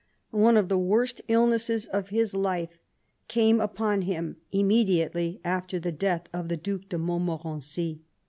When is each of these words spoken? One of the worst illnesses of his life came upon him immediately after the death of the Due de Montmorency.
One 0.33 0.57
of 0.57 0.67
the 0.67 0.79
worst 0.79 1.21
illnesses 1.27 1.85
of 1.85 2.09
his 2.09 2.33
life 2.33 2.79
came 3.27 3.61
upon 3.61 4.01
him 4.01 4.37
immediately 4.51 5.39
after 5.45 5.79
the 5.79 5.91
death 5.91 6.23
of 6.33 6.47
the 6.47 6.57
Due 6.57 6.79
de 6.79 6.97
Montmorency. 6.97 8.01